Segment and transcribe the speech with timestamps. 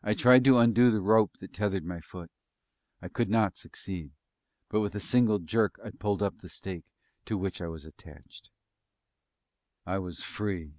[0.00, 2.30] I tried to undo the rope that tethered my foot.
[3.02, 4.12] I could not succeed;
[4.68, 6.84] but with a single jerk I pulled up the stake
[7.26, 8.50] to which I was attached.
[9.84, 10.76] I was free.